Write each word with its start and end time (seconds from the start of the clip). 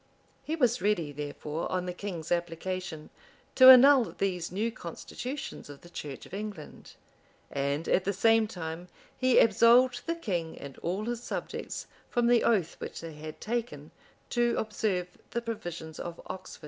He 0.43 0.55
was 0.55 0.81
ready, 0.81 1.11
therefore, 1.11 1.71
on 1.71 1.85
the 1.85 1.93
king's 1.93 2.31
application, 2.31 3.11
to 3.53 3.69
annul 3.69 4.15
these 4.17 4.51
new 4.51 4.71
constitutions 4.71 5.69
of 5.69 5.81
the 5.81 5.91
church 5.91 6.25
of 6.25 6.33
England.[] 6.33 6.95
And, 7.51 7.87
at 7.87 8.03
the 8.03 8.11
same 8.11 8.47
time, 8.47 8.87
he 9.15 9.37
absolved 9.37 10.07
the 10.07 10.15
king 10.15 10.57
and 10.57 10.75
all 10.79 11.05
his 11.05 11.21
subjects 11.21 11.85
from 12.09 12.25
the 12.25 12.43
oath 12.43 12.77
which 12.79 12.99
they 13.01 13.13
had 13.13 13.39
taken 13.39 13.91
to 14.31 14.55
observe 14.57 15.19
the 15.29 15.41
provisions 15.43 15.99
of 15.99 16.19
Oxford. 16.25 16.59